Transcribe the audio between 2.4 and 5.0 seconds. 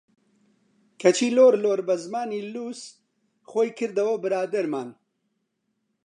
لووس، خۆی کردەوە برادەرمان!